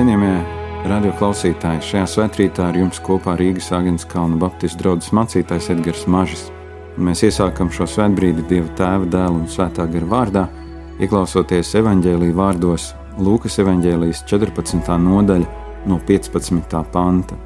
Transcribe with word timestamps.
Cienījamie 0.00 0.86
radioklausītāji, 0.88 1.82
šajā 1.84 2.06
svētkrītā 2.08 2.70
ar 2.70 2.76
jums 2.78 2.96
kopā 3.04 3.34
Rīgas 3.36 3.66
Agnēs 3.76 4.06
Kalnu 4.08 4.38
Baptistu 4.40 4.80
draugs 4.80 5.10
mācītājs 5.12 5.68
Edgars 5.74 6.06
Mažis. 6.08 6.46
Mēs 6.96 7.20
iesākam 7.28 7.68
šo 7.68 7.84
svētbrīdi 7.84 8.46
Dieva 8.48 8.72
Tēva, 8.78 9.10
Dēla 9.12 9.42
un 9.42 9.44
Svētā 9.52 9.84
gara 9.92 10.08
vārdā, 10.08 10.46
ieklausoties 11.04 11.74
evaņģēlīja 11.82 12.38
vārdos 12.40 12.88
Lūkas 13.20 13.60
evaņģēlijas 13.60 14.24
14. 14.32 14.88
nodaļa 15.04 15.68
no 15.92 16.00
15. 16.08 16.80
panta. 16.96 17.36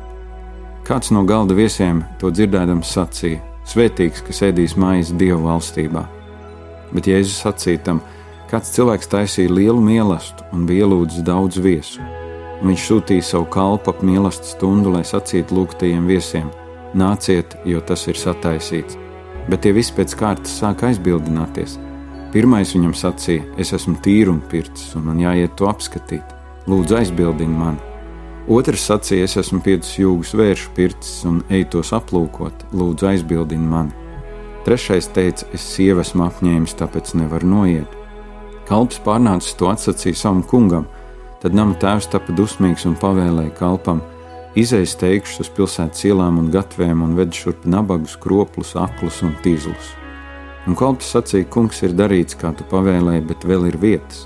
Kāds 0.87 1.11
no 1.11 1.27
galda 1.27 1.59
viesiem 1.59 2.07
to 2.23 2.31
dzirdēdams 2.31 2.95
sacīja: 3.01 3.43
Svētīgs, 3.67 4.23
kas 4.29 4.45
ēdīs 4.47 4.79
maizi 4.79 5.19
Dieva 5.19 5.43
valstībā. 5.49 6.07
Bet 6.95 7.11
Jēzus 7.11 7.49
sacīja 7.49 7.89
tam, 7.91 8.05
kāds 8.47 8.71
cilvēks 8.79 9.11
taisīja 9.11 9.59
lielu 9.59 9.83
mīlestību 9.91 10.53
un 10.55 10.69
bija 10.71 10.87
ielūdzis 10.87 11.27
daudz 11.27 11.59
viesu 11.59 12.14
Viņš 12.65 12.85
sūtīja 12.89 13.25
savu 13.29 13.45
kalpu 13.53 13.93
ap 13.93 13.99
mīlestības 14.01 14.55
stundu, 14.55 14.93
lai 14.95 15.03
sacītu 15.05 15.53
lūgtajiem 15.53 16.07
viesiem: 16.09 16.47
Nāciet, 16.97 17.59
jo 17.69 17.83
tas 17.85 18.07
ir 18.09 18.17
sataisīts. 18.17 18.97
Bet 19.51 19.67
tie 19.67 19.75
visi 19.77 19.93
pēc 19.93 20.15
kārtas 20.17 20.55
sāka 20.63 20.89
aizbildināties. 20.89 21.75
Pirmais 22.33 22.73
viņam 22.73 22.95
sacīja: 22.97 23.45
Es 23.61 23.75
esmu 23.77 23.99
tīrumpircis, 24.07 24.95
un 24.97 25.11
man 25.11 25.21
jāiet 25.21 25.53
to 25.61 25.69
apskatīt. 25.69 26.25
Lūdzu, 26.65 26.97
aizbildini 27.03 27.53
mani. 27.53 27.93
Otrs 28.49 28.89
sacīja: 28.89 29.29
Es 29.29 29.37
esmu 29.45 29.61
piecus 29.61 29.93
jūgus 30.01 30.33
vēršu 30.33 30.73
pircis 30.79 31.21
un 31.29 31.43
eju 31.53 31.69
tos 31.77 31.93
aplūkot. 31.93 32.65
Lūdzu, 32.73 33.11
aizbildini 33.13 33.69
mani. 33.77 33.93
Trešais 34.65 35.13
teica: 35.13 35.53
Es 35.53 35.69
sievu 35.77 36.01
esmu 36.01 36.31
apņēmis, 36.31 36.79
tāpēc 36.81 37.13
nevaru 37.21 37.53
noiet. 37.59 38.01
Kalps 38.65 39.05
pārnācis 39.05 39.53
to 39.61 39.69
atsacīja 39.69 40.17
savam 40.17 40.41
kungam 40.49 40.89
Tad 41.45 41.53
nama 41.53 41.75
tēvs 41.77 42.07
tapa 42.09 42.33
dusmīgs 42.33 42.87
un 42.89 42.95
pavēlēja 42.97 43.53
kalpam: 43.59 43.99
Izejas 44.57 44.95
teikšus 44.97 45.43
uz 45.45 45.51
pilsētas 45.53 46.07
ielām 46.09 46.39
un 46.41 46.49
gatvēm 46.55 47.03
un 47.05 47.13
ved 47.19 47.37
šurp 47.37 47.67
nabagus, 47.69 48.15
kroplus, 48.17 48.73
aklus 48.81 49.21
un 49.27 49.35
tīzlus. 49.45 49.91
Un 50.65 50.79
kalps 50.79 51.13
sacīja: 51.13 51.51
Kungs 51.53 51.85
ir 51.85 51.93
darīts, 51.93 52.39
kā 52.41 52.55
tu 52.57 52.65
pavēlēji, 52.73 53.27
bet 53.29 53.45
vēl 53.45 53.69
ir 53.69 53.77
vietas. 53.77 54.25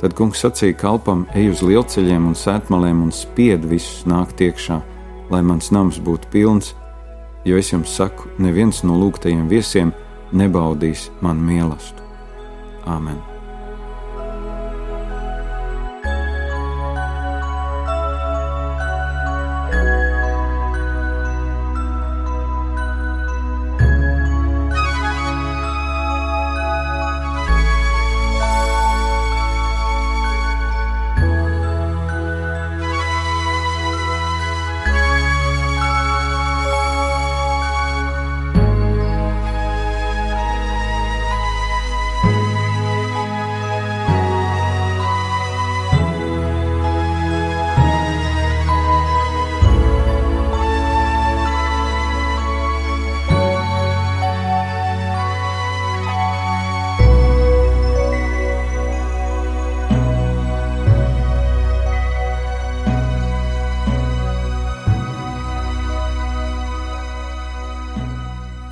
Tad 0.00 0.16
kungs 0.16 0.40
sacīja 0.40 0.80
kalpam: 0.80 1.26
Ej 1.36 1.52
uz 1.52 1.64
lielceļiem 1.68 2.32
un 2.32 2.38
sētmalēm 2.38 3.04
un 3.04 3.12
spied 3.12 3.68
visus 3.68 4.06
nākt 4.08 4.40
iekšā, 4.40 4.80
lai 5.28 5.44
mans 5.44 5.68
nams 5.68 6.00
būtu 6.00 6.32
pilns, 6.32 6.72
jo 7.44 7.60
es 7.60 7.74
jums 7.76 7.92
saku, 7.92 8.32
neviens 8.40 8.86
no 8.88 8.96
lūgtajiem 9.04 9.50
viesiem 9.52 9.92
nebaudīs 10.32 11.10
man 11.20 11.44
mīlestību. 11.44 12.06
Āmen! 12.88 13.27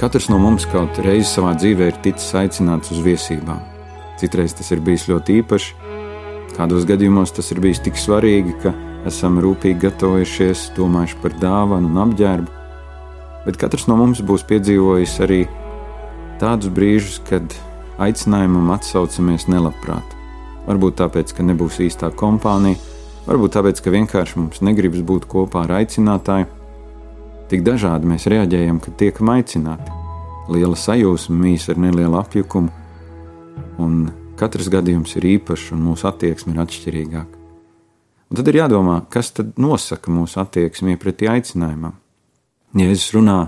Katrs 0.06 0.28
no 0.30 0.36
mums 0.38 0.62
kaut 0.70 1.00
reizi 1.02 1.26
savā 1.26 1.48
dzīvē 1.58 1.86
ir 1.90 1.96
ticis 1.98 2.28
aicināts 2.38 2.92
uz 2.94 3.00
viesībām. 3.02 3.58
Citreiz 4.20 4.52
tas 4.54 4.68
ir 4.70 4.78
bijis 4.86 5.08
ļoti 5.10 5.40
īpaši, 5.40 5.72
kādos 6.54 6.84
gadījumos 6.86 7.34
tas 7.34 7.50
ir 7.50 7.58
bijis 7.64 7.80
tik 7.82 7.98
svarīgi, 7.98 8.54
ka 8.62 8.70
esam 9.10 9.40
rūpīgi 9.42 9.80
gatavojušies, 9.82 10.62
domājuši 10.76 11.18
par 11.24 11.34
dāvanu 11.42 11.90
un 11.90 11.98
apģērbu. 12.04 12.54
Bet 13.48 13.58
katrs 13.58 13.88
no 13.90 13.96
mums 13.98 14.22
būs 14.22 14.46
piedzīvojis 14.46 15.16
arī 15.26 15.40
tādus 16.38 16.70
brīžus, 16.76 17.18
kad 17.26 17.58
aicinājumam 17.98 18.70
atsaucamies 18.76 19.48
nelabprāt. 19.50 20.14
Varbūt 20.68 21.00
tāpēc, 21.02 21.34
ka 21.34 21.48
nebūs 21.50 21.80
īstā 21.82 22.12
kompānija, 22.14 22.78
varbūt 23.26 23.58
tāpēc, 23.58 23.82
ka 23.82 23.98
vienkārši 23.98 24.38
mums 24.38 24.62
negribas 24.62 25.02
būt 25.02 25.26
kopā 25.34 25.66
ar 25.66 25.80
aicinātāju, 25.80 26.46
Tik 27.46 27.62
dažādi 27.62 28.08
mēs 28.10 28.24
reaģējam, 28.26 28.80
kad 28.82 28.96
tiekam 28.98 29.28
aicināti. 29.30 29.92
Liela 30.50 30.74
sajūsma, 30.78 31.36
mīsa 31.44 31.74
ar 31.74 31.78
nelielu 31.84 32.18
apjukumu, 32.18 32.72
un 33.82 33.92
katrs 34.38 34.66
gadījums 34.70 35.14
ir 35.18 35.28
īpašs, 35.36 35.68
un 35.74 35.84
mūsu 35.86 36.08
attieksme 36.10 36.54
ir 36.54 36.62
atšķirīgāka. 36.64 37.42
Un 38.26 38.40
tad 38.40 38.50
ir 38.50 38.58
jādomā, 38.58 38.98
kas 39.14 39.30
tad 39.34 39.54
nosaka 39.62 40.10
mūsu 40.10 40.40
attieksmi 40.42 40.98
pretī 40.98 41.30
aicinājumam. 41.30 41.94
Jēzus 42.74 43.14
runā 43.14 43.38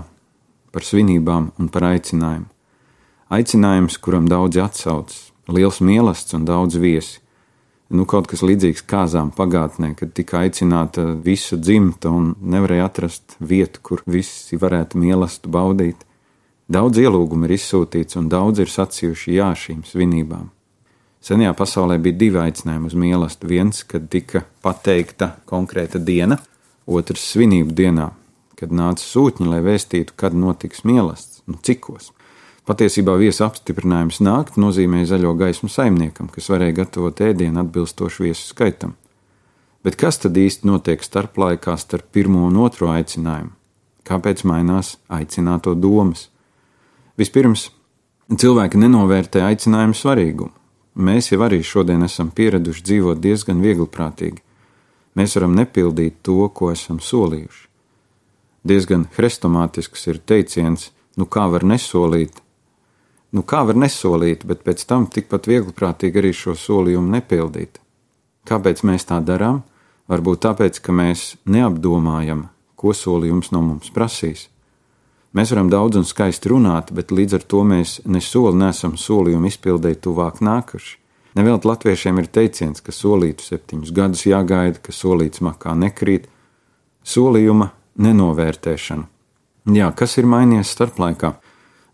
par 0.71 0.87
svinībām 0.87 1.51
un 1.59 1.67
par 1.67 1.89
aicinājumu. 1.91 2.47
Aicinājums, 3.35 3.99
kuram 3.99 4.31
daudzi 4.31 4.63
atsaucas, 4.63 5.25
liels 5.51 5.83
mīlestības 5.83 6.39
un 6.39 6.47
daudz 6.47 6.79
viesi 6.79 7.19
nu, 7.89 8.05
kaut 8.09 8.29
kas 8.29 8.43
līdzīgs 8.45 8.85
kāzām 8.89 9.31
pagātnē, 9.35 9.93
kad 9.97 10.13
tika 10.17 10.43
aicināta 10.43 11.05
visa 11.25 11.57
dzimta 11.57 12.11
un 12.13 12.35
nevarēja 12.39 12.85
atrast 12.89 13.37
vietu, 13.39 13.81
kur 13.83 14.03
visi 14.05 14.59
varētu 14.61 15.01
mīlestību 15.01 15.53
baudīt. 15.55 16.05
Daudz 16.69 17.01
ielūgumu 17.01 17.47
ir 17.47 17.55
izsūtīts, 17.57 18.17
un 18.19 18.29
daudz 18.29 18.61
ir 18.61 18.69
sacījuši 18.69 19.37
jā 19.39 19.49
šīm 19.57 19.81
svinībām. 19.89 20.51
Senajā 21.25 21.51
pasaulē 21.57 21.97
bija 21.99 22.15
divi 22.15 22.39
aicinājumi 22.39 22.87
uz 22.87 22.95
mīlestību. 22.95 23.49
Viens, 23.51 23.81
kad 23.83 24.05
tika 24.11 24.45
pateikta 24.63 25.33
konkrēta 25.49 25.99
diena, 25.99 26.37
otrs 26.87 27.25
svinību 27.33 27.73
dienā, 27.75 28.11
kad 28.59 28.71
nāca 28.75 29.03
sūtņi, 29.03 29.49
lai 29.49 29.59
vēstītu, 29.65 30.15
kad 30.19 30.37
notiks 30.37 30.85
mīlestības, 30.87 31.43
nu 31.49 31.59
cikos. 31.65 32.13
Patiesībā 32.69 33.15
viesa 33.17 33.47
apstiprinājums 33.49 34.19
nākt 34.21 34.59
nozīmē 34.61 34.99
zaļo 35.09 35.31
gaismu 35.39 35.71
saimniekam, 35.73 36.27
kas 36.29 36.51
varēja 36.53 36.75
gatavot 36.83 37.21
ēdienu 37.25 37.63
atbilstoši 37.63 38.27
viesu 38.27 38.51
skaitam. 38.51 38.91
Bet 39.81 39.95
kas 39.97 40.19
tad 40.21 40.35
īsti 40.37 40.67
notiek 40.69 41.01
starplaikā 41.01 41.73
starp 41.81 42.11
pirmo 42.13 42.43
un 42.45 42.59
otro 42.61 42.91
aicinājumu? 42.93 43.55
Kāpēc 44.05 44.43
mainās 44.45 44.99
aicināto 45.09 45.73
domas? 45.73 46.27
Vispirms, 47.17 47.71
cilvēki 48.29 48.81
nenovērtē 48.83 49.41
aicinājumu 49.47 49.97
svarīgumu. 49.97 50.53
Mēs 50.99 51.31
jau 51.31 51.39
arī 51.45 51.63
šodien 51.65 52.05
esam 52.05 52.29
pieraduši 52.35 52.85
dzīvot 52.85 53.21
diezgan 53.23 53.63
viegliprātīgi. 53.65 54.43
Mēs 55.17 55.33
varam 55.39 55.55
nepildīt 55.57 56.19
to, 56.21 56.43
ko 56.53 56.69
esam 56.75 57.01
solījuši. 57.01 57.65
Diezgan 58.69 59.07
hrestomātisks 59.17 60.05
ir 60.11 60.21
teiciens, 60.21 60.91
nu 61.17 61.25
kā 61.25 61.47
var 61.49 61.65
nesolīt, 61.65 62.43
Nu, 63.35 63.43
kā 63.45 63.61
var 63.67 63.77
nesolīt, 63.77 64.45
bet 64.49 64.63
pēc 64.65 64.85
tam 64.89 65.05
tikpat 65.05 65.49
viegliprātīgi 65.49 66.21
arī 66.21 66.31
šo 66.33 66.55
solījumu 66.57 67.13
nepildīt? 67.13 67.77
Kāpēc 68.49 68.81
mēs 68.87 69.05
tā 69.09 69.19
darām? 69.21 69.61
Varbūt 70.09 70.41
tāpēc, 70.47 70.79
ka 70.81 70.95
mēs 70.95 71.35
neapdomājam, 71.45 72.47
ko 72.73 72.95
solījums 72.97 73.51
no 73.53 73.61
mums 73.61 73.91
prasīs. 73.93 74.47
Mēs 75.37 75.51
varam 75.53 75.69
daudz 75.69 75.99
un 75.99 76.07
skaisti 76.09 76.49
runāt, 76.49 76.89
bet 76.89 77.13
līdz 77.13 77.37
ar 77.37 77.43
to 77.45 77.61
mēs 77.61 77.99
ne 78.09 78.21
soli 78.23 78.57
nesam 78.57 78.95
solījumu 78.97 79.51
izpildēji 79.51 79.99
tuvāk 80.07 80.41
nākuši. 80.41 80.95
Nevēlt 81.37 81.67
latviešiem 81.69 82.17
ir 82.23 82.31
teiciens, 82.33 82.81
ka 82.81 82.89
solītu 82.95 83.45
septiņus 83.45 83.93
gadus 83.93 84.25
jāgaida, 84.25 84.81
ka 84.81 84.95
solīts 84.95 85.43
makā 85.45 85.75
nekrīt, 85.77 86.25
solījuma 87.05 87.69
nenovērtēšana. 88.01 89.05
Jā, 89.77 89.91
kas 89.93 90.17
ir 90.17 90.25
mainījies 90.25 90.73
starplaikā? 90.73 91.35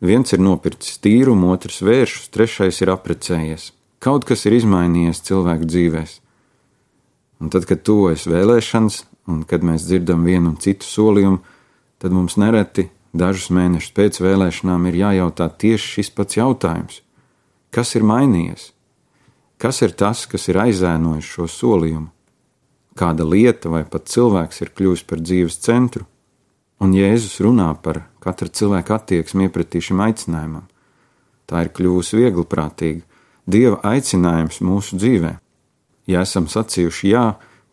Viens 0.05 0.33
ir 0.35 0.41
nopircis 0.43 0.99
tīrumu, 1.01 1.49
otrs 1.55 1.81
vēršus, 1.85 2.29
trešais 2.33 2.81
ir 2.83 2.91
apprecējies. 2.93 3.71
Kaut 4.03 4.27
kas 4.27 4.45
ir 4.45 4.57
izmainījies 4.59 5.23
cilvēku 5.25 5.67
dzīvēs. 5.71 6.19
Un 7.41 7.51
tad, 7.51 7.65
kad 7.69 7.81
tuvojas 7.87 8.27
vēlēšanas, 8.29 9.01
un 9.31 9.43
kad 9.49 9.65
mēs 9.65 9.87
dzirdam 9.87 10.23
vienu 10.27 10.53
un 10.53 10.59
citu 10.61 10.87
solījumu, 10.87 11.41
tad 11.99 12.13
mums 12.15 12.37
nereti 12.39 12.89
dažus 13.15 13.49
mēnešus 13.55 13.95
pēc 13.95 14.21
vēlēšanām 14.21 14.87
ir 14.91 14.99
jājautā 15.01 15.49
tieši 15.49 15.97
šis 15.97 16.11
pats 16.15 16.37
jautājums: 16.37 17.01
kas 17.73 17.95
ir 17.97 18.05
mainījies? 18.07 18.71
Kas 19.57 19.81
ir 19.81 19.95
tas, 19.97 20.27
kas 20.29 20.49
ir 20.51 20.59
aizēnojis 20.67 21.31
šo 21.35 21.47
solījumu? 21.49 22.11
kāda 22.95 23.27
lieta 23.27 23.69
vai 23.71 23.83
pat 23.87 24.07
cilvēks 24.11 24.61
ir 24.63 24.71
kļuvis 24.75 25.03
par 25.07 25.21
dzīves 25.23 25.59
centru, 25.63 26.07
un 26.79 26.93
Jēzus 26.95 27.39
runā 27.43 27.69
par 27.81 28.03
katra 28.23 28.49
cilvēka 28.49 28.99
attieksmi 28.99 29.47
iepratī 29.47 29.81
šim 29.83 30.01
aicinājumam. 30.05 30.65
Tā 31.45 31.65
ir 31.65 31.73
kļuvusi 31.75 32.19
viegliprātīga, 32.19 33.05
Dieva 33.45 33.77
aicinājums 33.85 34.57
mūsu 34.65 34.97
dzīvē. 34.97 35.35
Ja 36.09 36.23
esam 36.25 36.47
sacījuši 36.49 37.11
jā, 37.11 37.25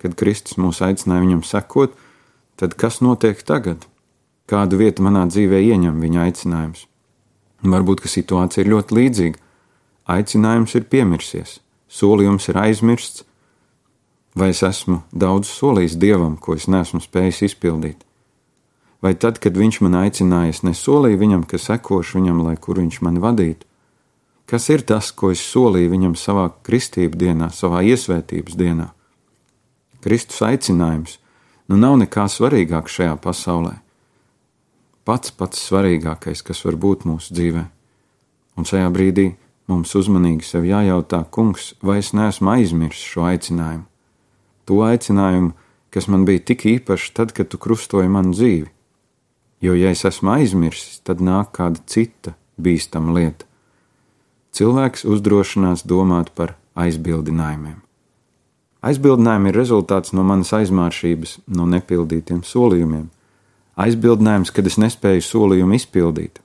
kad 0.04 0.16
Kristus 0.20 0.58
mūs 0.60 0.82
aicināja 0.84 1.24
viņam 1.24 1.40
sekot, 1.48 1.96
tad 2.60 2.76
kas 2.76 3.00
notiek 3.00 3.40
tagad? 3.40 3.86
Kādu 4.50 4.76
vietu 4.76 5.04
manā 5.06 5.24
dzīvē 5.30 5.62
ieņem 5.72 6.00
viņa 6.02 6.26
aicinājums? 6.26 6.84
Varbūt, 7.64 8.02
ka 8.04 8.12
situācija 8.12 8.64
ir 8.64 8.72
ļoti 8.74 8.98
līdzīga. 8.98 9.42
Aicinājums 10.12 10.74
ir 10.76 10.88
piemirsies, 10.92 11.60
solījums 11.88 12.50
ir 12.50 12.58
aizmirsts, 12.60 13.24
vai 14.36 14.50
es 14.52 14.60
esmu 14.66 15.00
daudz 15.14 15.48
solījis 15.48 15.96
dievam, 15.96 16.36
ko 16.36 16.58
es 16.58 16.66
neesmu 16.68 17.00
spējis 17.00 17.44
izpildīt. 17.48 18.02
Vai 19.02 19.16
tad, 19.18 19.40
kad 19.42 19.56
viņš 19.58 19.80
man 19.82 19.96
aicināja, 20.04 20.52
es 20.54 20.62
nesolīju 20.62 21.18
viņam, 21.18 21.44
ka 21.50 21.58
sekošu 21.58 22.20
viņam, 22.20 22.44
lai 22.46 22.54
kur 22.54 22.78
viņš 22.78 23.00
mani 23.02 23.22
vadītu? 23.22 23.66
Kas 24.46 24.68
ir 24.70 24.84
tas, 24.86 25.10
ko 25.10 25.32
es 25.34 25.42
solīju 25.42 25.90
viņam 25.90 26.14
savā 26.18 26.50
kristību 26.66 27.18
dienā, 27.18 27.48
savā 27.50 27.82
iesvētības 27.88 28.54
dienā? 28.58 28.92
Kristus 30.02 30.42
aicinājums 30.46 31.16
nu 31.70 31.78
nav 31.78 31.96
nekā 32.02 32.26
svarīgāk 32.30 32.90
šajā 32.90 33.14
pasaulē. 33.22 33.78
Pats 35.02 35.34
pats 35.34 35.62
svarīgākais, 35.66 36.44
kas 36.46 36.62
var 36.66 36.78
būt 36.78 37.06
mūsu 37.08 37.34
dzīvē. 37.34 37.62
Un 38.58 38.68
šajā 38.68 38.90
brīdī 38.94 39.32
mums 39.70 39.94
uzmanīgi 39.98 40.46
sev 40.46 40.66
jājautā, 40.68 41.24
kungs, 41.34 41.72
vai 41.82 41.98
es 42.02 42.12
neesmu 42.14 42.52
aizmirsis 42.54 43.02
šo 43.14 43.26
aicinājumu? 43.30 43.86
To 44.70 44.78
aicinājumu, 44.86 45.56
kas 45.90 46.06
man 46.06 46.26
bija 46.28 46.44
tik 46.52 46.66
īpašs 46.70 47.10
tad, 47.16 47.34
kad 47.34 47.50
tu 47.50 47.58
krustoji 47.58 48.10
manu 48.12 48.34
dzīvi. 48.36 48.70
Jo, 49.62 49.76
ja 49.78 49.92
es 49.94 50.02
esmu 50.08 50.32
aizmirsis, 50.34 50.98
tad 51.06 51.22
nāk 51.22 51.52
kāda 51.56 51.80
cita 51.86 52.34
bīstama 52.58 53.14
lieta. 53.14 53.46
Cilvēks 54.52 55.06
uzdrošinās 55.08 55.86
domāt 55.88 56.32
par 56.36 56.56
aizbildinājumiem. 56.76 57.78
Aizbildinājumi 58.82 59.52
ir 59.52 59.58
rezultāts 59.60 60.12
no 60.12 60.24
manas 60.26 60.50
aizmāršības, 60.58 61.36
no 61.54 61.68
nepildītiem 61.70 62.42
solījumiem. 62.44 63.06
Aizbildinājums, 63.78 64.50
kad 64.50 64.66
es 64.66 64.76
nespēju 64.82 65.22
solījumu 65.24 65.78
izpildīt. 65.78 66.42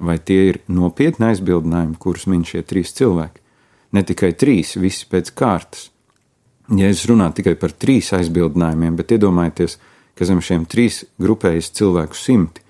Vai 0.00 0.16
tie 0.18 0.40
ir 0.54 0.60
nopietni 0.72 1.28
aizbildinājumi, 1.28 2.00
kurus 2.00 2.26
min 2.30 2.42
šie 2.48 2.64
trīs 2.66 2.94
cilvēki? 2.96 3.44
Ne 3.92 4.02
tikai 4.08 4.32
trīs, 4.40 4.74
visi 4.80 5.06
pēc 5.10 5.30
kārtas 5.36 5.90
ja 6.76 6.88
es 6.90 7.04
runātu 7.08 7.40
tikai 7.40 7.54
par 7.60 7.72
trīs 7.72 8.10
aizbildinājumiem, 8.16 8.96
bet 8.98 9.14
iedomājieties, 9.16 9.78
ka 10.18 10.26
zem 10.28 10.42
šiem 10.42 10.66
trīs 10.66 11.04
grupējas 11.22 11.70
cilvēku 11.78 12.18
simti, 12.18 12.62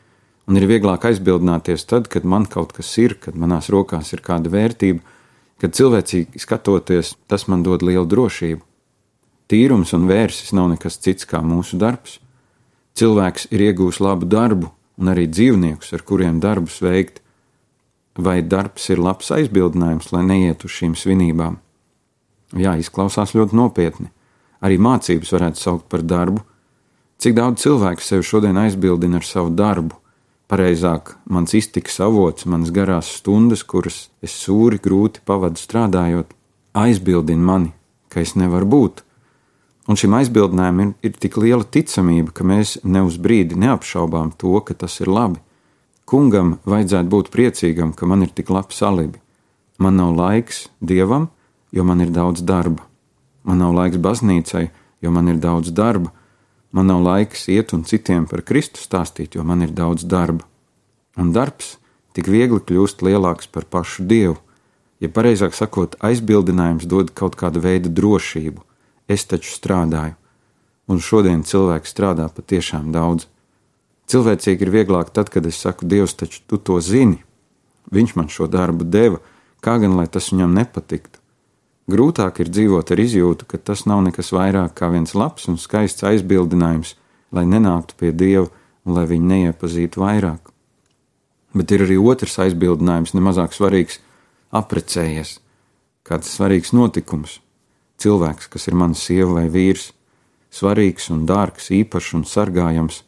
un 0.49 0.61
ir 0.61 0.69
vieglāk 0.69 1.09
aizbildināties 1.09 1.87
tad, 1.89 2.09
kad 2.13 2.25
man 2.25 2.47
kaut 2.49 2.75
kas 2.77 2.93
ir, 3.01 3.17
kad 3.21 3.37
manās 3.37 3.71
rokās 3.73 4.13
ir 4.13 4.23
kāda 4.25 4.53
vērtība, 4.53 5.01
kad 5.59 5.75
cilvēcīgi 5.75 6.41
skatoties, 6.41 7.17
tas 7.27 7.49
man 7.49 7.65
dod 7.67 7.83
lielu 7.83 8.07
drošību. 8.09 8.63
Tīrums 9.49 9.95
un 9.97 10.05
vērsis 10.09 10.53
nav 10.53 10.69
nekas 10.75 11.01
cits 11.01 11.25
kā 11.29 11.41
mūsu 11.41 11.79
darbs. 11.81 12.19
Cilvēks 12.99 13.49
ir 13.55 13.65
iegūs 13.71 14.03
labu 14.05 14.29
darbu, 14.29 14.69
un 14.99 15.13
arī 15.13 15.25
dzīvniekus, 15.31 15.95
ar 15.97 16.05
kuriem 16.05 16.41
darbus 16.43 16.81
veikt. 16.85 17.23
Vai 18.19 18.43
darbs 18.43 18.89
ir 18.91 18.99
labs 18.99 19.31
aizbildinājums, 19.31 20.11
lai 20.13 20.25
neiet 20.27 20.65
uz 20.67 20.75
šīm 20.75 20.97
svinībām? 20.99 21.61
Jā, 22.59 22.75
izklausās 22.81 23.35
ļoti 23.37 23.57
nopietni. 23.57 24.11
Arī 24.65 24.79
mācības 24.83 25.31
varētu 25.37 25.63
saukt 25.63 25.87
par 25.93 26.03
darbu. 26.03 26.43
Cik 27.19 27.35
daudz 27.35 27.65
cilvēku 27.65 28.05
sevi 28.07 28.23
šodien 28.23 28.59
aizbildina 28.63 29.19
ar 29.19 29.25
savu 29.27 29.51
darbu? 29.51 29.97
Pareizāk, 30.47 31.17
mans 31.27 31.51
iztikas 31.59 31.97
avots, 31.99 32.45
manas 32.47 32.71
garās 32.71 33.09
stundas, 33.19 33.65
kuras 33.67 34.05
es 34.23 34.37
sūri 34.39 34.79
grūti 34.79 35.25
pavadu 35.27 35.59
strādājot, 35.59 36.31
aizbildina 36.79 37.43
mani, 37.43 37.73
ka 38.07 38.23
es 38.23 38.37
nevaru 38.39 38.69
būt. 38.71 39.03
Un 39.91 39.99
šim 39.99 40.15
aizbildinājumam 40.15 40.93
ir, 40.93 41.11
ir 41.11 41.19
tik 41.19 41.41
liela 41.43 41.67
ticamība, 41.67 42.31
ka 42.31 42.47
mēs 42.47 42.77
ne 42.85 43.03
uz 43.03 43.19
brīdi 43.19 43.59
neapšaubām 43.59 44.31
to, 44.39 44.55
ka 44.63 44.79
tas 44.79 45.01
ir 45.03 45.11
labi. 45.11 45.43
Kungam 46.07 46.61
vajadzētu 46.71 47.11
būt 47.17 47.33
priecīgam, 47.35 47.97
ka 47.99 48.07
man 48.07 48.23
ir 48.23 48.31
tik 48.31 48.55
labs 48.55 48.79
alibi. 48.87 49.19
Man 49.83 49.99
nav 49.99 50.15
laiks 50.15 50.69
dievam, 50.79 51.27
jo 51.75 51.83
man 51.83 51.99
ir 52.07 52.15
daudz 52.15 52.47
darba. 52.47 52.87
Man 53.43 53.59
nav 53.59 53.75
laiks 53.75 53.99
baznīcai, 54.07 54.69
jo 55.03 55.11
man 55.11 55.35
ir 55.35 55.43
daudz 55.43 55.75
darba. 55.75 56.15
Man 56.73 56.91
nav 56.91 57.01
laiks 57.03 57.47
iet 57.49 57.73
un 57.73 57.85
citiem 57.89 58.27
par 58.29 58.43
Kristu 58.45 58.81
stāstīt, 58.83 59.37
jo 59.37 59.45
man 59.45 59.65
ir 59.65 59.73
daudz 59.73 60.05
darba. 60.05 60.45
Un 61.17 61.33
darbs 61.33 61.77
tik 62.17 62.29
viegli 62.29 62.61
kļūst 62.61 63.03
lielāks 63.07 63.49
par 63.49 63.65
pašu 63.65 64.05
Dievu. 64.09 64.37
Ja 65.01 65.09
pareizāk 65.15 65.55
sakot, 65.55 65.95
aizbildinājums 66.03 66.89
dod 66.91 67.13
kaut 67.17 67.39
kādu 67.39 67.63
veidu 67.63 67.93
drošību. 67.95 68.65
Es 69.09 69.25
taču 69.25 69.55
strādāju, 69.55 70.17
un 70.91 71.01
šodien 71.01 71.45
cilvēks 71.47 71.95
strādā 71.95 72.27
patiešām 72.29 72.91
daudz. 72.93 73.29
Cilvēcīgi 74.09 74.67
ir 74.67 74.73
vieglāk 74.73 75.13
tad, 75.15 75.31
kad 75.33 75.47
es 75.47 75.61
saku, 75.61 75.87
Dievs, 75.89 76.17
taču 76.19 76.43
tu 76.49 76.59
to 76.59 76.81
zini. 76.85 77.23
Viņš 77.93 78.15
man 78.17 78.29
šo 78.33 78.49
darbu 78.51 78.85
deva, 78.85 79.23
kā 79.65 79.79
gan 79.81 79.97
lai 79.97 80.09
tas 80.11 80.33
viņam 80.33 80.57
nepatiktu. 80.57 81.18
Grūtāk 81.89 82.43
ir 82.43 82.51
dzīvot 82.53 82.91
ar 82.93 83.01
izjūtu, 83.01 83.47
ka 83.49 83.57
tas 83.57 83.87
nav 83.89 84.03
nekas 84.05 84.29
vairāk 84.37 84.75
kā 84.77 84.91
viens 84.93 85.15
labs 85.17 85.47
un 85.49 85.57
skaists 85.57 86.05
aizbildinājums, 86.05 86.99
lai 87.33 87.47
nenāktu 87.49 87.97
pie 87.97 88.11
Dieva 88.13 88.51
un 88.85 88.93
lai 88.99 89.07
viņu 89.09 89.31
neiepazītu 89.31 90.03
vairāk. 90.03 90.53
Bet 91.57 91.73
ir 91.73 91.87
arī 91.87 91.97
otrs 91.97 92.37
aizbildinājums, 92.45 93.17
nemazāk 93.17 93.57
svarīgs- 93.57 94.03
aprecējies. 94.61 95.39
Kāds 96.05 96.29
svarīgs 96.29 96.77
notikums, 96.77 97.41
cilvēks, 97.97 98.51
kas 98.53 98.69
ir 98.69 98.75
mana 98.75 98.95
sieva 98.95 99.41
vai 99.41 99.49
vīrs, 99.49 99.93
svarīgs 100.53 101.09
un 101.11 101.27
dārgs, 101.27 101.73
īpašs 101.73 102.15
un 102.15 102.25
sargājams, 102.25 103.03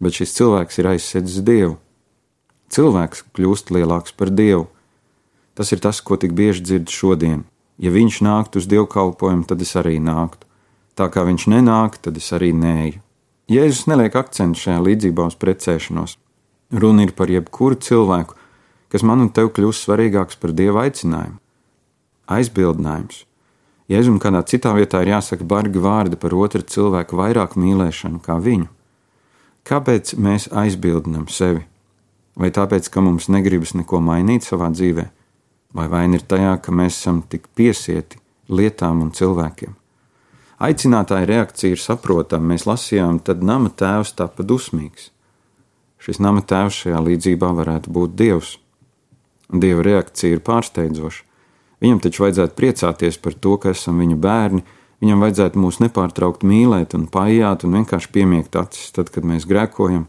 bet 0.00 0.12
šis 0.12 0.34
cilvēks 0.38 0.78
ir 0.78 0.84
aizsedzis 0.94 1.42
Dievu. 1.42 1.78
Cilvēks 2.70 3.24
kļūst 3.34 3.74
lielāks 3.74 4.12
par 4.16 4.30
Dievu. 4.30 4.68
Tas 5.56 5.72
ir 5.72 5.78
tas, 5.80 6.00
ko 6.00 6.16
tik 6.16 6.32
bieži 6.32 6.62
dzird 6.62 6.86
šodien 6.88 7.44
Ja 7.80 7.92
viņš 7.94 8.20
nāktu 8.24 8.60
uz 8.60 8.68
dievkalpojumu, 8.68 9.46
tad 9.48 9.62
es 9.64 9.72
arī 9.78 9.96
nāktu. 10.02 10.46
Tā 10.98 11.08
kā 11.08 11.24
viņš 11.24 11.48
nenāk, 11.48 11.96
tad 12.04 12.18
es 12.20 12.28
arī 12.36 12.52
nēju. 12.52 13.00
Jēzus 13.52 13.88
neliek 13.88 14.14
akcentu 14.16 14.60
šajā 14.60 14.82
līdzībā 14.84 15.24
uz 15.30 15.36
precēšanos. 15.40 16.18
Runa 16.72 17.06
ir 17.06 17.12
par 17.16 17.32
jebkuru 17.32 17.76
cilvēku, 17.80 18.36
kas 18.92 19.04
man 19.04 19.24
un 19.24 19.32
tev 19.32 19.50
kļūst 19.56 19.86
svarīgāks 19.86 20.38
par 20.40 20.52
dieva 20.56 20.86
aicinājumu. 20.86 21.40
Aizbildinājums. 22.32 23.24
Jēzum 23.92 24.20
kādā 24.22 24.44
citā 24.48 24.72
vietā 24.76 25.02
ir 25.02 25.12
jāsaka 25.12 25.44
bargi 25.44 25.80
vārdi 25.82 26.16
par 26.20 26.36
otru 26.36 26.62
cilvēku 26.62 27.18
vairāk 27.18 27.58
mīlēšanu 27.60 28.22
kā 28.24 28.38
viņu. 28.40 28.68
Kāpēc 29.68 30.14
mēs 30.16 30.48
aizbildinām 30.48 31.26
sevi? 31.28 31.66
Vai 32.36 32.48
tāpēc, 32.54 32.88
ka 32.88 33.02
mums 33.04 33.28
negribas 33.28 33.74
neko 33.76 34.00
mainīt 34.00 34.46
savā 34.46 34.70
dzīvēm? 34.72 35.10
Vai 35.76 35.88
vaina 35.88 36.18
ir 36.18 36.26
tajā, 36.28 36.56
ka 36.62 36.72
mēs 36.72 36.98
esam 37.00 37.22
tik 37.28 37.48
piesieti 37.56 38.20
lietām 38.52 39.02
un 39.04 39.12
cilvēkiem. 39.16 39.74
Aicinātāja 40.62 41.26
reakcija 41.26 41.74
ir 41.74 41.80
saprotama. 41.82 42.52
Mēs 42.52 42.68
lasījām, 42.68 43.18
tad 43.26 43.42
nama 43.42 43.70
tēvs 43.70 44.14
tapa 44.14 44.44
dusmīgs. 44.46 45.10
Šis 46.02 46.20
nama 46.22 46.42
tēvs 46.42 46.84
šajā 46.84 47.00
līdzībā 47.02 47.50
varētu 47.58 47.90
būt 47.94 48.14
Dievs. 48.18 48.56
Dieva 49.50 49.82
reakcija 49.86 50.36
ir 50.36 50.44
pārsteidzoša. 50.46 51.24
Viņam 51.82 51.98
taču 52.04 52.22
vajadzētu 52.22 52.54
priecāties 52.58 53.18
par 53.18 53.34
to, 53.34 53.56
ka 53.58 53.72
esam 53.74 53.98
viņa 53.98 54.16
bērni, 54.22 54.62
viņam 55.02 55.24
vajadzētu 55.24 55.58
mūs 55.58 55.80
nepārtraukt 55.82 56.46
mīlēt 56.46 56.94
un 56.94 57.08
paiet 57.10 57.66
un 57.66 57.74
vienkārši 57.80 58.12
piemiegt 58.14 58.58
acis, 58.58 58.92
tad, 58.94 59.10
kad 59.10 59.26
mēs 59.26 59.48
grēkojam. 59.50 60.06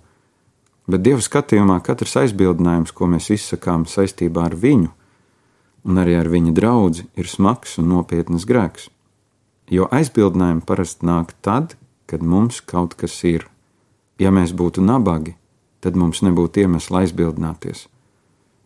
Bet 0.85 1.01
Dieva 1.01 1.23
skatījumā 1.23 1.79
katrs 1.81 2.13
aizbildinājums, 2.21 2.93
ko 2.93 3.09
mēs 3.09 3.31
izsakām 3.33 3.87
saistībā 3.89 4.45
ar 4.51 4.57
viņu, 4.59 4.91
un 5.83 5.99
arī 5.99 6.17
ar 6.19 6.29
viņa 6.31 6.53
draugu 6.55 7.05
ir 7.19 7.29
smags 7.29 7.77
un 7.81 7.91
nopietns 7.91 8.47
grēks. 8.49 8.89
Jo 9.71 9.87
aizbildinājumi 9.91 10.65
parasti 10.67 11.07
nāk 11.07 11.33
tad, 11.41 11.77
kad 12.05 12.21
mums 12.21 12.61
kaut 12.61 12.95
kas 12.99 13.15
ir. 13.27 13.47
Ja 14.19 14.31
mēs 14.31 14.53
būtu 14.53 14.83
nabagi, 14.83 15.35
tad 15.81 15.97
mums 15.99 16.21
nebūtu 16.23 16.63
iemesla 16.63 17.03
aizbildināties. 17.03 17.87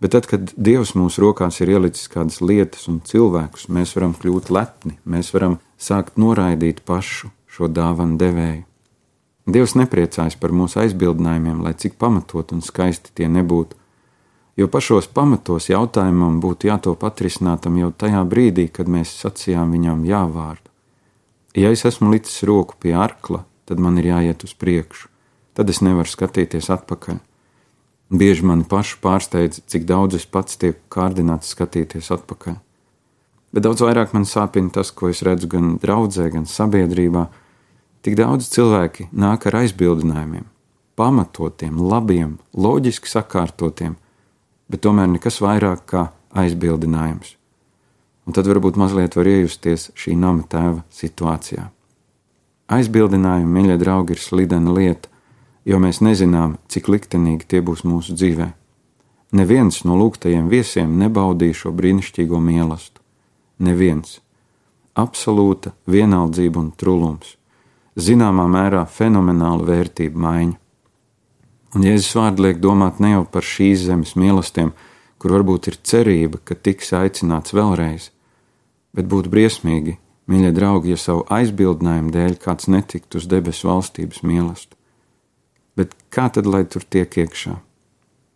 Bet 0.02 0.14
tad, 0.14 0.28
kad 0.30 0.52
Dievs 0.54 0.94
mūsu 0.94 1.24
rokās 1.24 1.58
ir 1.64 1.72
ielicis 1.74 2.10
kādas 2.12 2.38
lietas 2.42 2.86
un 2.92 3.00
cilvēkus, 3.02 3.66
mēs 3.74 3.96
varam 3.98 4.14
kļūt 4.14 4.52
lepni, 4.54 4.98
mēs 5.10 5.32
varam 5.34 5.58
sākt 5.82 6.20
noraidīt 6.22 6.84
pašu 6.86 7.32
šo 7.50 7.70
dāvanu 7.72 8.20
devēju. 8.22 8.66
Dievs 9.48 9.74
nepriecājas 9.80 10.36
par 10.38 10.52
mūsu 10.54 10.84
aizbildinājumiem, 10.84 11.64
lai 11.64 11.74
cik 11.74 11.96
pamatot 11.98 12.52
un 12.54 12.62
skaisti 12.62 13.14
tie 13.16 13.30
nebūtu, 13.32 13.80
jo 14.58 14.68
pašos 14.68 15.08
pamatos 15.14 15.70
jautājumam 15.70 16.40
būtu 16.42 16.72
jātop 16.72 17.06
atrisinātam 17.06 17.78
jau 17.78 17.92
tajā 17.94 18.24
brīdī, 18.26 18.68
kad 18.74 18.90
mēs 18.90 19.14
sacījām 19.22 19.76
viņam 19.78 20.04
jāvārdu. 20.08 20.66
Ja 21.58 21.72
es 21.74 21.86
esmu 21.86 22.12
licis 22.14 22.44
roku 22.46 22.78
pie 22.82 22.94
arkla, 22.98 23.44
tad 23.66 23.80
man 23.82 23.98
ir 24.02 24.12
jāiet 24.12 24.44
uz 24.46 24.54
priekšu, 24.58 25.10
tad 25.58 25.70
es 25.70 25.82
nevaru 25.86 26.10
skatīties 26.10 26.70
atpakaļ. 26.74 27.20
Bieži 28.08 28.46
mani 28.48 28.64
pašu 28.64 29.02
pārsteidz, 29.04 29.60
cik 29.68 29.84
daudz 29.90 30.16
es 30.16 30.26
pats 30.26 30.58
tiek 30.58 30.80
kārdināts 30.94 31.52
skatīties 31.52 32.10
atpakaļ. 32.16 32.56
Bet 33.52 33.66
daudz 33.66 33.82
vairāk 33.84 34.14
man 34.16 34.28
sāpina 34.28 34.72
tas, 34.74 34.92
ko 34.92 35.10
es 35.12 35.24
redzu 35.26 35.50
gan 35.52 35.76
draudzē, 35.82 36.30
gan 36.32 36.46
sabiedrībā. 36.48 37.28
Tik 38.06 38.16
daudz 38.20 38.48
cilvēki 38.54 39.10
nāk 39.12 39.48
ar 39.50 39.60
aizbildinājumiem, 39.64 40.46
pamatotiem, 40.96 41.80
labiem, 41.82 42.38
loģiski 42.56 43.12
sakārtotiem, 43.12 43.98
bet 44.70 44.84
tomēr 44.84 45.10
nekas 45.12 45.40
vairāk 45.44 45.86
kā 45.90 46.04
aizbildinājums. 46.38 47.36
Un 48.28 48.36
tad 48.36 48.48
varbūt 48.50 48.76
mazliet 48.80 49.16
var 49.16 49.28
iejusties 49.32 49.90
šī 49.96 50.18
nama 50.20 50.44
tēva 50.44 50.84
situācijā. 50.92 51.70
Aizbildinājumi, 52.68 53.48
mīļie 53.48 53.78
draugi, 53.80 54.18
ir 54.18 54.20
slidena 54.20 54.74
lieta, 54.76 55.08
jo 55.68 55.80
mēs 55.80 56.02
nezinām, 56.04 56.58
cik 56.68 56.90
liktenīgi 56.92 57.48
tie 57.48 57.62
būs 57.64 57.86
mūsu 57.88 58.16
dzīvē. 58.18 58.52
Neviens 59.40 59.82
no 59.88 59.96
lūgtajiem 60.00 60.48
viesiem 60.52 60.98
nebaudīja 61.00 61.64
šo 61.64 61.72
brīnišķīgo 61.76 62.40
mīlestību. 62.44 63.04
Neviens. 63.64 64.20
Absolūta 64.98 65.72
vienaldzība 65.90 66.60
un 66.60 66.70
trulums, 66.78 67.36
zināmā 67.96 68.48
mērā 68.52 68.84
fenomenāla 68.90 69.66
vērtība 69.68 70.24
maiņa. 70.28 70.58
Un 71.76 71.84
Jēzus 71.84 72.16
vārdi 72.16 72.46
liek 72.46 72.62
domāt 72.64 73.02
ne 73.04 73.12
jau 73.12 73.26
par 73.28 73.44
šīs 73.44 73.88
zemes 73.90 74.16
mīlestiem, 74.16 74.72
kur 75.20 75.34
varbūt 75.36 75.68
ir 75.72 75.80
cerība, 75.84 76.40
ka 76.40 76.56
tiks 76.56 76.94
aicināts 76.96 77.56
vēlreiz, 77.58 78.12
bet 78.96 79.10
būtu 79.12 79.32
briesmīgi, 79.34 79.98
mīļie 80.32 80.54
draugi, 80.56 80.94
ja 80.94 81.02
savu 81.02 81.26
aizbildinājumu 81.34 82.14
dēļ 82.16 82.38
kāds 82.44 82.70
netiktu 82.72 83.20
uz 83.20 83.28
debesu 83.28 83.68
valstības 83.72 84.24
mīlestību. 84.24 84.80
Bet 85.78 85.94
kā 86.14 86.30
tad 86.34 86.48
lai 86.50 86.64
tur 86.66 86.86
tiek 86.88 87.12
iekšā? 87.22 87.58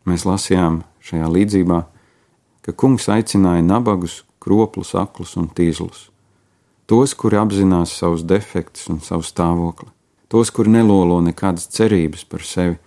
Mēs 0.06 0.28
lasījām 0.28 0.82
šajā 1.02 1.30
līdzībā, 1.32 1.80
ka 2.66 2.74
kungs 2.78 3.08
aicināja 3.10 3.64
nabagus, 3.66 4.22
kroplus, 4.42 4.94
aklus 4.98 5.38
un 5.40 5.48
tīzlus. 5.50 6.10
Tos, 6.90 7.14
kuri 7.16 7.40
apzinās 7.40 7.94
savus 7.96 8.26
defektus 8.28 8.90
un 8.92 9.00
savu 9.02 9.24
stāvokli, 9.26 9.88
tos, 10.30 10.52
kuri 10.52 10.74
nelolo 10.76 11.22
nekādas 11.24 11.70
cerības 11.72 12.26
par 12.28 12.44
sevi, 12.46 12.78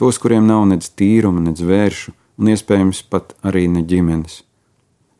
tos, 0.00 0.18
kuriem 0.18 0.48
nav 0.48 0.64
nedz 0.72 0.88
tīruma, 0.96 1.44
nedz 1.44 1.60
vēršu, 1.60 2.16
un 2.40 2.52
iespējams 2.54 3.04
pat 3.12 3.36
arī 3.44 3.66
ne 3.68 3.84
ģimenes. 3.84 4.40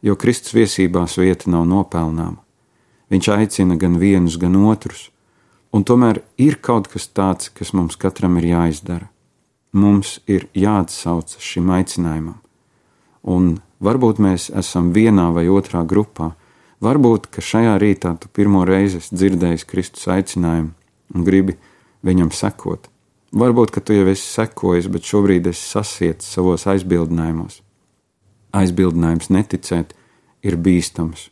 Jo 0.01 0.17
Kristus 0.17 0.57
viesībās 0.57 1.19
vieta 1.21 1.53
nav 1.53 1.67
nopelnāma. 1.69 2.41
Viņš 3.13 3.33
aicina 3.37 3.77
gan 3.77 3.99
vienus, 4.01 4.39
gan 4.41 4.57
otrus, 4.57 5.11
Un 5.71 5.85
tomēr 5.87 6.19
ir 6.39 6.59
kaut 6.59 6.89
kas 6.91 7.07
tāds, 7.15 7.51
kas 7.55 7.71
mums 7.77 7.99
katram 7.99 8.39
ir 8.41 8.49
jāizdara. 8.51 9.07
Mums 9.71 10.19
ir 10.27 10.49
jāatsaucas 10.59 11.39
šim 11.47 11.71
aicinājumam. 11.71 12.41
Un 13.23 13.61
varbūt 13.79 14.19
mēs 14.19 14.49
esam 14.51 14.91
vienā 14.97 15.29
vai 15.37 15.47
otrā 15.47 15.85
grupā. 15.87 16.33
Varbūt, 16.83 17.29
ka 17.31 17.45
šajā 17.45 17.77
rītā 17.79 18.17
tu 18.19 18.31
pirmo 18.35 18.65
reizi 18.67 18.99
dzirdēji 19.13 19.69
Kristus 19.71 20.09
aicinājumu 20.11 20.73
un 21.15 21.27
gribi 21.27 21.55
viņam 22.03 22.33
sekot. 22.35 22.90
Varbūt, 23.31 23.71
ka 23.71 23.81
tu 23.81 23.95
jau 23.95 24.09
esi 24.11 24.27
sekojis, 24.27 24.89
bet 24.91 25.07
šobrīd 25.07 25.47
esi 25.53 25.63
sasiets 25.63 26.33
savos 26.35 26.67
aizbildinājumos. 26.71 27.61
Aizbildinājums 28.59 29.31
neticēt 29.31 29.95
ir 30.43 30.57
bīstams 30.59 31.29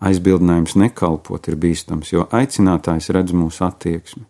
aizbildinājums 0.00 0.76
nekalpot 0.80 1.48
ir 1.50 1.56
bīstams, 1.60 2.12
jo 2.14 2.26
aicinātājs 2.32 3.10
redz 3.14 3.34
mūsu 3.36 3.64
attieksmi. 3.66 4.24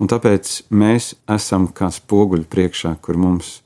Un 0.00 0.10
tāpēc 0.10 0.54
mēs 0.74 1.12
esam 1.30 1.68
kā 1.76 1.92
spoguļi 1.92 2.48
priekšā, 2.50 2.96
kur 3.02 3.20
mums 3.20 3.60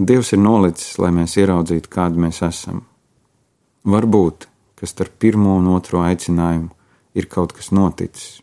Dievs 0.00 0.30
ir 0.32 0.38
nolicis, 0.38 0.94
lai 1.02 1.10
mēs 1.12 1.34
ieraudzītu, 1.36 1.90
kādi 1.90 2.20
mēs 2.22 2.38
esam. 2.46 2.84
Varbūt, 3.90 4.46
ka 4.78 4.86
starp 4.86 5.16
pirmo 5.20 5.56
un 5.58 5.66
otro 5.74 5.98
aicinājumu 6.06 6.70
ir 7.18 7.26
kaut 7.28 7.52
kas 7.56 7.72
noticis, 7.74 8.38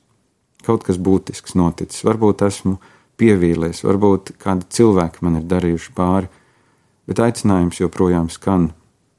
kaut 0.68 0.84
kas 0.86 1.00
būtisks 1.00 1.56
noticis. 1.58 2.04
Varbūt 2.06 2.44
esmu 2.46 2.76
pievīlies, 3.18 3.84
varbūt 3.86 4.36
kādi 4.42 4.68
cilvēki 4.78 5.24
man 5.26 5.42
ir 5.42 5.48
darījuši 5.50 5.94
pāri, 5.98 6.32
bet 7.10 7.22
aicinājums 7.24 7.82
joprojām 7.82 8.30
skan: 8.34 8.72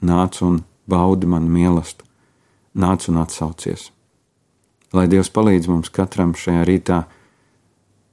nāc 0.02 0.42
un 0.42 0.62
baudi 0.88 1.26
man 1.26 1.48
mīlestību 1.50 2.08
nāc 2.78 3.08
un 3.10 3.22
atsaucies. 3.22 3.90
Lai 4.94 5.06
Dievs 5.10 5.30
palīdz 5.34 5.68
mums 5.68 5.90
katram 5.92 6.34
šajā 6.38 6.62
rītā 6.68 7.02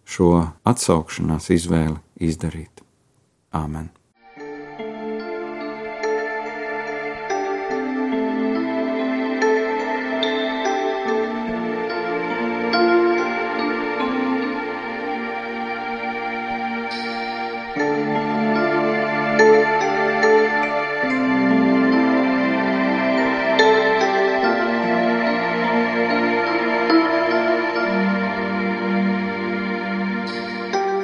šo 0.05 0.31
atsaukšanās 0.67 1.51
izvēli 1.55 1.99
izdarīt. 2.27 2.83
Āmen! 3.55 3.93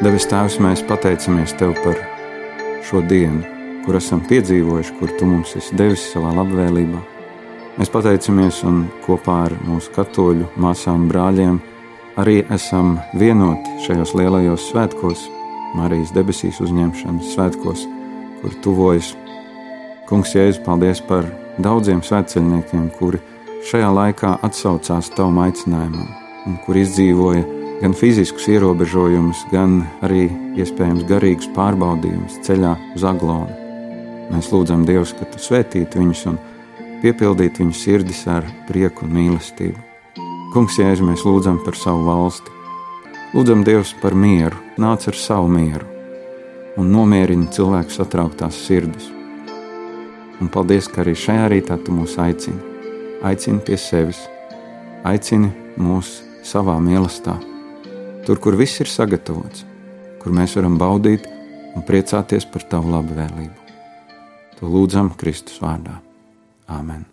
Devis 0.02 0.26
Tēvs, 0.26 0.56
mēs 0.58 0.82
pateicamies 0.90 1.52
Tev 1.60 1.76
par 1.84 2.00
šo 2.88 3.04
dienu, 3.06 3.44
kur 3.86 4.00
esam 4.00 4.24
piedzīvojuši, 4.26 4.96
kur 4.98 5.12
Tu 5.20 5.28
mums 5.30 5.52
esi 5.60 5.78
devis 5.78 6.08
savā 6.10 6.32
labvēlībā. 6.40 7.02
Mēs 7.78 7.94
pateicamies 7.94 8.64
un 8.66 8.80
kopā 9.06 9.36
ar 9.44 9.56
mūsu 9.68 9.94
katoļu 9.94 10.48
māsām 10.58 11.04
un 11.04 11.06
brāļiem 11.12 11.62
arī 12.18 12.40
esam 12.50 12.96
vienoti 13.14 13.78
šajos 13.86 14.16
lielajos 14.18 14.72
svētkos, 14.72 15.28
Marijas 15.78 16.16
debesīs 16.18 16.58
uzņemšanas 16.66 17.32
svētkos, 17.36 17.86
kur 18.42 18.58
tuvojas. 18.66 19.14
Kungs, 20.10 20.34
Jēzus, 20.34 20.64
paldies 20.66 21.06
par 21.06 21.30
daudziem 21.62 22.02
svētceļniekiem, 22.02 22.90
kuri 22.98 23.22
šajā 23.70 23.94
laikā 24.02 24.40
atsaucās 24.50 25.14
Tavam 25.14 25.44
aicinājumam 25.46 26.10
un 26.50 26.62
kur 26.66 26.82
izdzīvoja 26.82 27.61
gan 27.82 27.94
fiziskus 27.98 28.46
ierobežojumus, 28.52 29.48
gan 29.50 29.82
arī 30.06 30.28
iespējams 30.62 31.08
garīgus 31.10 31.50
pārbaudījumus 31.56 32.38
ceļā 32.46 32.76
uz 32.96 33.06
aglonu. 33.08 33.50
Mēs 34.32 34.52
lūdzam 34.54 34.86
Dievu, 34.88 35.08
ka 35.18 35.26
tu 35.34 35.42
svētītu 35.42 36.00
viņus 36.00 36.22
un 36.30 36.38
piepildītu 37.02 37.64
viņu 37.64 37.76
sirdis 37.76 38.22
ar 38.30 38.46
prieku 38.70 39.08
un 39.08 39.16
mīlestību. 39.18 39.88
Kungs, 40.54 40.78
Jēzu, 40.78 41.08
mēs 41.10 41.26
lūdzam 41.26 41.62
par 41.66 41.78
savu 41.80 42.06
valsti. 42.06 42.54
Lūdzam 43.34 43.66
Dievu 43.66 43.88
par 44.04 44.16
mieru, 44.16 44.62
nāc 44.78 45.08
ar 45.10 45.18
savu 45.18 45.50
mieru 45.52 45.88
un 46.80 46.88
nomierina 46.94 47.50
cilvēku 47.52 47.92
satrauktās 47.92 48.62
sirdis. 48.68 49.10
Un 50.42 50.50
paldies, 50.54 50.88
ka 50.88 51.04
arī 51.04 51.18
šajā 51.18 51.50
rītā 51.52 51.78
tu 51.84 51.94
mūs 51.96 52.16
aicini. 52.22 52.62
Aicini 53.28 53.62
pie 53.66 53.78
sevis, 53.78 54.24
aicini 55.06 55.52
mūs 55.78 56.22
savā 56.48 56.80
mīlestībā 56.82 57.51
tur, 58.26 58.40
kur 58.42 58.58
viss 58.60 58.82
ir 58.84 58.90
sagatavots, 58.92 59.66
kur 60.22 60.36
mēs 60.36 60.58
varam 60.60 60.78
baudīt 60.82 61.28
un 61.76 61.86
priecāties 61.88 62.48
par 62.52 62.68
Tavu 62.72 62.94
labvēlību. 62.96 63.78
To 64.60 64.70
lūdzam 64.70 65.16
Kristus 65.18 65.62
vārdā. 65.64 65.98
Āmen! 66.72 67.11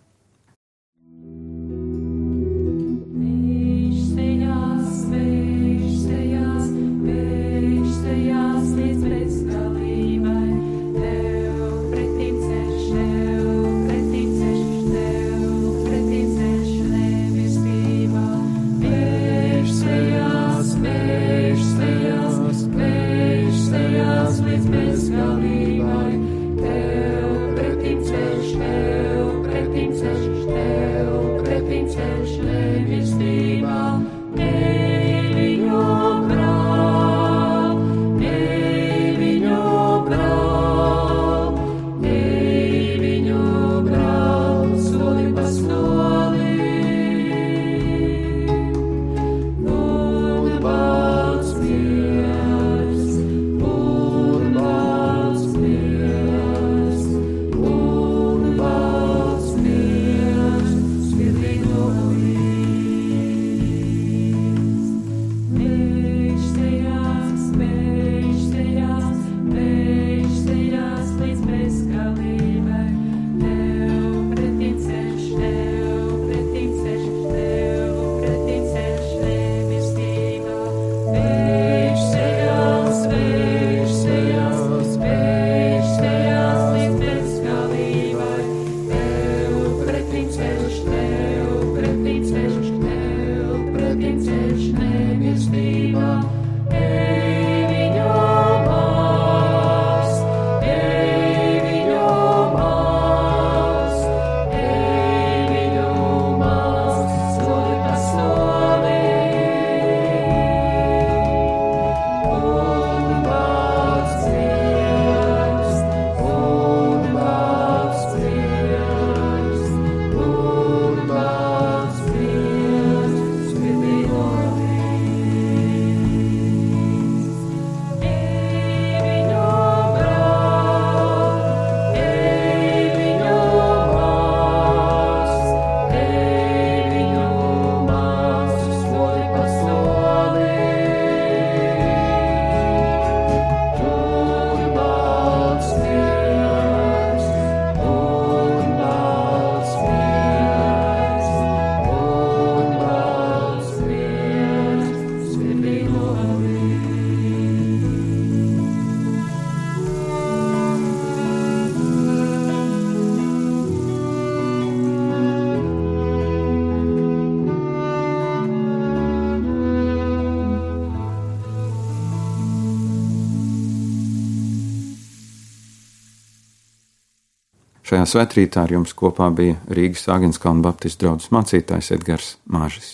Šajā 177.99 178.13
svētkrītā 178.13 178.61
ar 178.63 178.71
jums 178.71 178.93
kopā 178.95 179.25
bija 179.35 179.57
Rīgas 179.75 180.05
Agenskalna 180.07 180.63
Baptistu 180.63 181.03
draugs 181.03 181.25
mācītājs 181.35 181.91
Edgars 181.97 182.29
Māžis. 182.47 182.93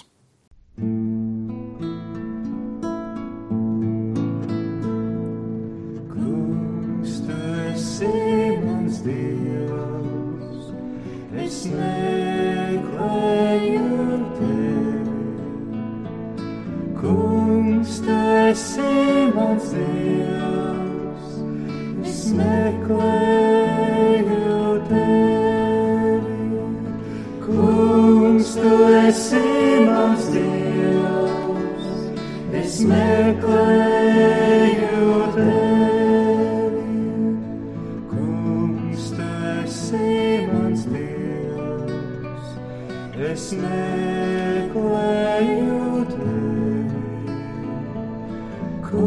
Kungs, 6.10 7.14
tu 7.28 7.38
esi 7.68 8.10
mans 8.66 9.06
Dievs, 9.06 10.74
es 11.38 11.64
meklēju 11.70 12.15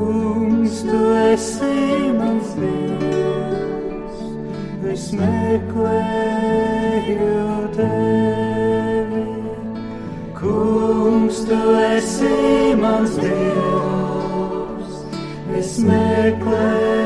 Kungs, 0.09 0.81
tu 0.88 0.99
esi 1.29 2.09
mans 2.16 2.49
Dievs, 2.57 4.16
es 4.92 5.05
meklēju 5.18 6.07
tevi. 7.77 9.25
Kungs, 10.38 11.42
tu 11.51 11.61
esi 11.90 12.73
mans 12.81 13.12
Dievs, 13.21 14.94
es 15.61 15.77
meklēju. 15.90 16.97